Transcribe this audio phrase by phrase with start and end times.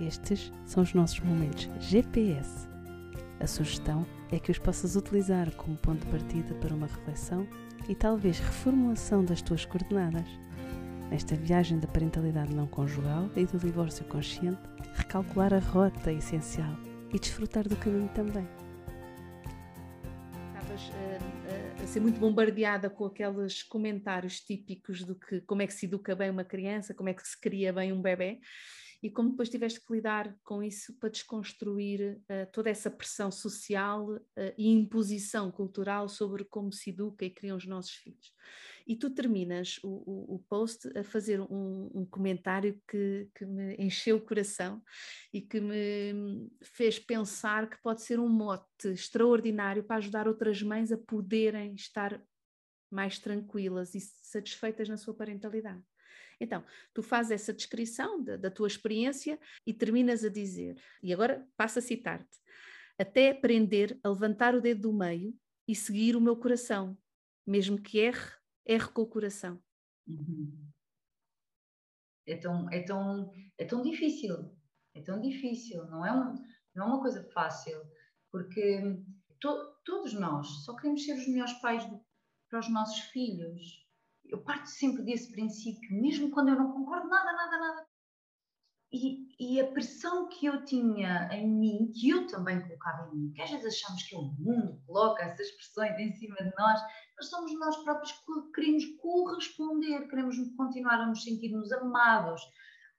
[0.00, 2.68] Estes são os nossos momentos GPS.
[3.40, 7.46] A sugestão é que os possas utilizar como ponto de partida para uma reflexão
[7.88, 10.28] e talvez reformulação das tuas coordenadas.
[11.10, 14.60] Nesta viagem da parentalidade não conjugal e do divórcio consciente,
[14.94, 16.76] recalcular a rota é essencial
[17.12, 18.46] e desfrutar do caminho também.
[20.48, 25.66] Estavas uh, uh, a ser muito bombardeada com aqueles comentários típicos do que como é
[25.66, 28.40] que se educa bem uma criança, como é que se cria bem um bebê
[29.06, 34.10] e como depois tiveste que lidar com isso para desconstruir uh, toda essa pressão social
[34.10, 34.20] uh,
[34.58, 38.34] e imposição cultural sobre como se educa e criam os nossos filhos.
[38.84, 43.76] E tu terminas o, o, o post a fazer um, um comentário que, que, me
[43.76, 44.82] encheu o coração
[45.32, 50.90] e que me fez pensar que pode ser um mote extraordinário para ajudar outras mães
[50.90, 52.20] a poderem estar
[52.90, 55.82] mais tranquilas e satisfeitas na sua parentalidade.
[56.40, 61.46] Então, tu fazes essa descrição da, da tua experiência e terminas a dizer, e agora
[61.56, 62.38] passo a citar-te,
[62.98, 65.34] até aprender a levantar o dedo do meio
[65.66, 66.96] e seguir o meu coração,
[67.46, 68.32] mesmo que erre,
[68.64, 69.62] erre com o coração.
[70.06, 70.70] Uhum.
[72.26, 74.56] É, tão, é, tão, é tão difícil,
[74.94, 76.34] é tão difícil, não é, um,
[76.74, 77.80] não é uma coisa fácil,
[78.30, 78.80] porque
[79.40, 82.04] to, todos nós só queremos ser os melhores pais do,
[82.48, 83.86] para os nossos filhos
[84.28, 87.86] eu parto sempre desse princípio, mesmo quando eu não concordo nada, nada, nada.
[88.92, 93.32] E, e, a pressão que eu tinha em mim, que eu também colocava em mim,
[93.32, 96.80] que às vezes achamos que é o mundo coloca essas pressões em cima de nós,
[97.16, 102.40] mas somos nós próprios que queremos corresponder, queremos continuar a nos sentirmos amados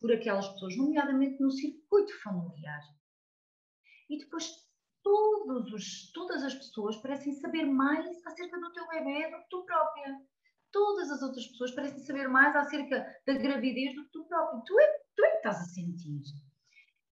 [0.00, 2.80] por aquelas pessoas, nomeadamente no circuito familiar.
[4.08, 4.52] E depois
[5.02, 9.64] todos os, todas as pessoas parecem saber mais acerca do teu bebê do que tu
[9.64, 10.20] própria
[10.72, 14.62] todas as outras pessoas parecem saber mais acerca da gravidez do que tu próprio.
[14.64, 16.22] Tu é, tu é que estás a sentir.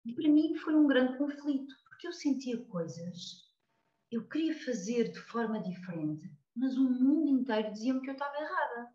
[0.04, 3.48] E para mim foi um grande conflito, porque eu sentia coisas,
[4.10, 8.90] eu queria fazer de forma diferente, mas o mundo inteiro dizia-me que eu estava errada.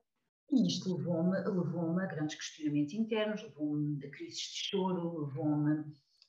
[0.52, 5.86] E isto levou-me levou a grandes questionamentos internos, levou-me a crises de choro, levou-me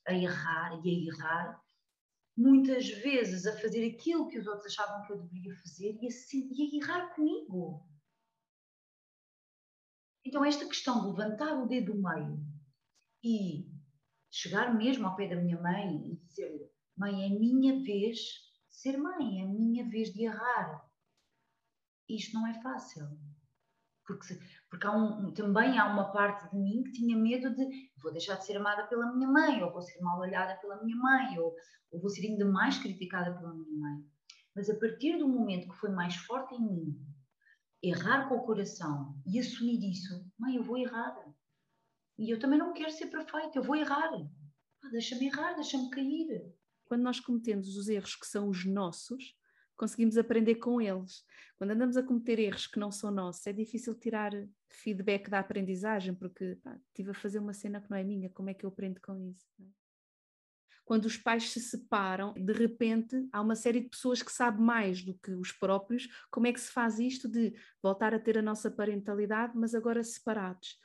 [0.07, 1.61] a errar e a errar,
[2.39, 6.09] muitas vezes a fazer aquilo que os outros achavam que eu deveria fazer e a,
[6.09, 7.85] e a errar comigo.
[10.25, 12.39] Então, esta questão de levantar o dedo do meio
[13.21, 13.69] e
[14.31, 18.97] chegar mesmo ao pé da minha mãe e dizer: Mãe, é minha vez de ser
[18.97, 20.89] mãe, é minha vez de errar.
[22.07, 23.19] Isto não é fácil.
[24.09, 24.39] Porque,
[24.71, 28.37] porque há um, também há uma parte de mim que tinha medo de vou deixar
[28.37, 31.53] de ser amada pela minha mãe, ou vou ser mal olhada pela minha mãe, ou,
[31.91, 34.03] ou vou ser ainda mais criticada pela minha mãe.
[34.55, 36.99] Mas a partir do momento que foi mais forte em mim
[37.83, 41.15] errar com o coração e assumir isso, mãe, eu vou errar.
[42.17, 44.11] E eu também não quero ser perfeita, eu vou errar.
[44.11, 46.51] Ah, deixa-me errar, deixa-me cair.
[46.85, 49.37] Quando nós cometemos os erros que são os nossos,
[49.79, 51.23] conseguimos aprender com eles.
[51.57, 54.31] Quando andamos a cometer erros que não são nossos, é difícil tirar
[54.69, 58.49] feedback da aprendizagem, porque pá, estive a fazer uma cena que não é minha, como
[58.49, 59.47] é que eu aprendo com isso?
[60.89, 65.03] quando os pais se separam, de repente há uma série de pessoas que sabem mais
[65.03, 68.41] do que os próprios como é que se faz isto de voltar a ter a
[68.41, 70.79] nossa parentalidade, mas agora separados.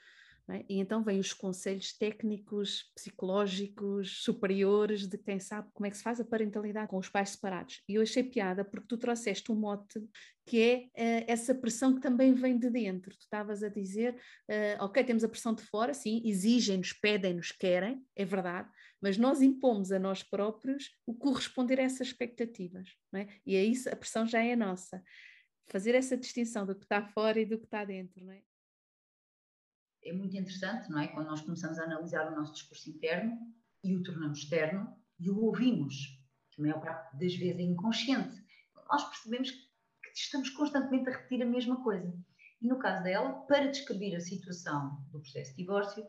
[0.50, 0.62] É?
[0.68, 6.02] E então vêm os conselhos técnicos, psicológicos, superiores de quem sabe como é que se
[6.02, 7.82] faz a parentalidade com os pais separados.
[7.88, 10.06] E eu achei piada porque tu trouxeste um mote
[10.46, 10.76] que é
[11.22, 13.16] uh, essa pressão que também vem de dentro.
[13.16, 18.04] Tu estavas a dizer, uh, ok, temos a pressão de fora, sim, exigem-nos, pedem-nos, querem,
[18.14, 18.68] é verdade,
[19.00, 22.90] mas nós impomos a nós próprios o corresponder a essas expectativas.
[23.14, 23.26] É?
[23.46, 25.02] E é isso, a pressão já é nossa.
[25.68, 28.22] Fazer essa distinção do que está fora e do que está dentro.
[28.22, 28.42] Não é?
[30.04, 31.08] É muito interessante, não é?
[31.08, 33.38] Quando nós começamos a analisar o nosso discurso interno
[33.82, 35.94] e o tornamos externo e o ouvimos,
[36.50, 38.44] que a maior parte das vezes é inconsciente,
[38.88, 42.14] nós percebemos que estamos constantemente a repetir a mesma coisa.
[42.60, 46.06] E no caso dela, para descrever a situação do processo de divórcio,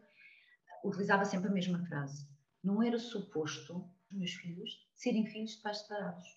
[0.83, 2.27] utilizava sempre a mesma frase.
[2.63, 6.27] Não era suposto os meus filhos serem filhos de pais separados.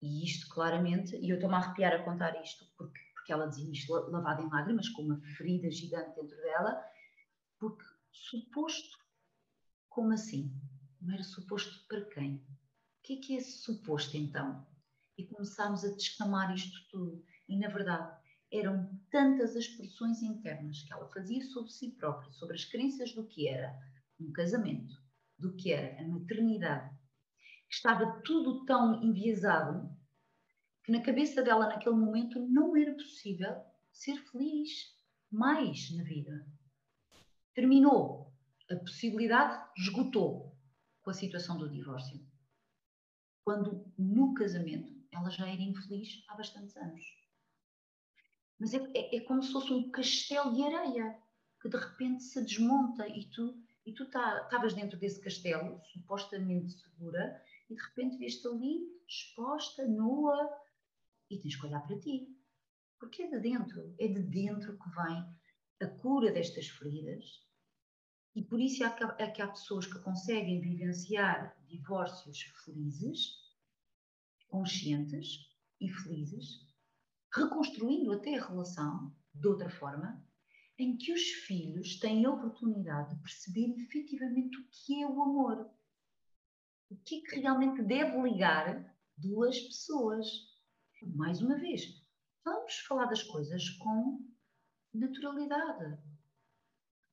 [0.00, 3.72] E isto claramente, e eu estou-me a arrepiar a contar isto, porque porque ela dizia
[3.72, 6.84] isto lavada em lágrimas, com uma ferida gigante dentro dela,
[7.58, 7.82] porque
[8.12, 8.98] suposto,
[9.88, 10.54] como assim?
[11.00, 12.34] Não era suposto para quem?
[12.36, 12.42] O
[13.02, 14.66] que é que é esse suposto então?
[15.16, 17.24] E começámos a descamar isto tudo.
[17.48, 18.14] E na verdade,
[18.52, 23.26] eram tantas as pressões internas que ela fazia sobre si própria, sobre as crenças do
[23.26, 23.74] que era
[24.20, 24.94] um casamento,
[25.38, 26.94] do que era a maternidade.
[27.70, 29.88] Estava tudo tão enviesado
[30.84, 34.94] que na cabeça dela, naquele momento, não era possível ser feliz
[35.30, 36.46] mais na vida.
[37.54, 38.32] Terminou.
[38.70, 40.56] a possibilidade esgotou
[41.02, 42.20] com a situação do divórcio.
[43.44, 47.04] Quando no casamento ela já era infeliz há bastantes anos.
[48.58, 51.18] Mas é, é, é como se fosse um castelo de areia
[51.60, 56.72] que de repente se desmonta e tu e tu estavas tá, dentro desse castelo, supostamente
[56.72, 60.50] segura, e de repente vês-te ali exposta, nua,
[61.30, 62.28] e tens que olhar para ti.
[62.98, 65.24] Porque é de dentro, é de dentro que vem
[65.80, 67.24] a cura destas feridas.
[68.34, 73.44] E por isso é que, há, é que há pessoas que conseguem vivenciar divórcios felizes,
[74.48, 75.50] conscientes
[75.80, 76.60] e felizes,
[77.32, 80.24] reconstruindo até a relação de outra forma,
[80.78, 85.70] em que os filhos têm a oportunidade de perceber efetivamente o que é o amor.
[86.90, 90.26] O que é que realmente deve ligar duas pessoas.
[91.06, 92.02] Mais uma vez,
[92.44, 94.24] vamos falar das coisas com
[94.92, 95.98] naturalidade.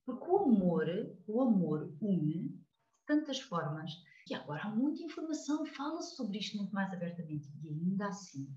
[0.05, 0.87] Porque o amor,
[1.27, 2.61] o amor une
[3.05, 3.91] tantas formas.
[4.29, 7.49] E agora há muita informação, fala-se sobre isto muito mais abertamente.
[7.61, 8.47] E ainda assim,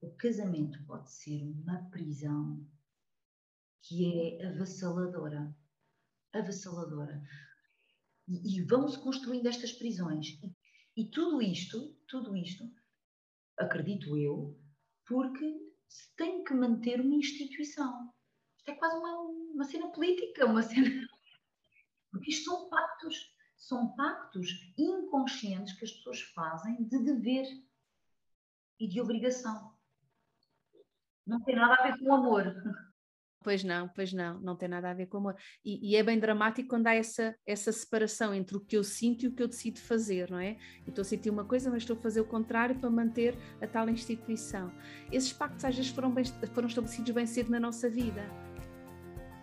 [0.00, 2.64] o casamento pode ser uma prisão
[3.82, 5.54] que é avassaladora.
[6.32, 7.22] Avassaladora.
[8.28, 10.38] E, e vão-se construindo estas prisões.
[10.42, 10.56] E,
[10.96, 12.64] e tudo isto, tudo isto,
[13.58, 14.58] acredito eu,
[15.06, 18.12] porque se tem que manter uma instituição.
[18.58, 21.06] Isto é quase uma, uma cena política, uma cena.
[22.10, 23.34] Porque isto são pactos.
[23.56, 27.46] São pactos inconscientes que as pessoas fazem de dever
[28.78, 29.74] e de obrigação.
[31.26, 32.54] Não tem nada a ver com o amor.
[33.46, 35.36] Pois não, pois não, não tem nada a ver com amor.
[35.64, 39.24] E, e, é bem dramático quando há essa, essa separação entre o que eu sinto
[39.24, 40.56] e o que eu decido fazer, não é?
[40.84, 43.66] Eu estou a sentir uma coisa, mas estou a fazer o contrário para manter a
[43.68, 44.72] tal instituição.
[45.12, 48.28] Esses pactos às vezes foram, bem, foram estabelecidos bem cedo na nossa vida.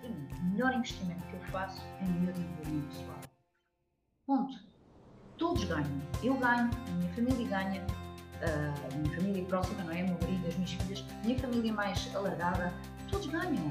[0.04, 3.20] O melhor investimento que eu faço é no meu desenvolvimento pessoal.
[4.28, 4.54] Ponto.
[5.38, 6.02] Todos ganham.
[6.22, 7.88] Eu ganho, a minha família ganha,
[8.42, 10.04] a minha família próxima, não é?
[10.04, 12.74] O meu marido, as minhas filhas, a minha família mais alargada
[13.14, 13.70] todos ganham.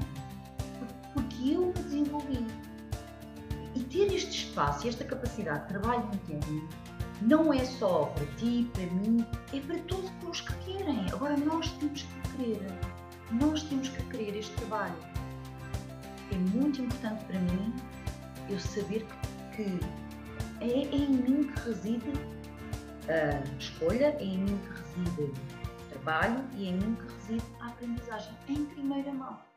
[1.43, 2.45] Eu me desenvolvi.
[3.75, 6.69] E ter este espaço e esta capacidade de trabalho interno
[7.21, 11.05] não é só para ti, para mim, é para todos os que querem.
[11.11, 12.67] Agora nós temos que querer.
[13.31, 14.95] Nós temos que querer este trabalho.
[16.31, 17.73] É muito importante para mim
[18.49, 19.05] eu saber
[19.55, 19.79] que
[20.61, 22.13] é, é em mim que reside
[23.07, 25.33] a escolha, é em mim que reside
[25.89, 29.52] trabalho e em mim que reside a aprendizagem em primeira mão.